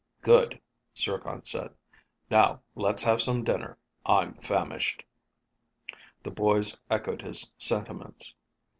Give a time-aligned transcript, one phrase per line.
[0.23, 0.59] "Good,"
[0.97, 1.75] Zircon said.
[2.31, 3.77] "Now, let's have some dinner.
[4.03, 5.03] I'm famished."
[6.23, 8.33] The boys echoed his sentiments.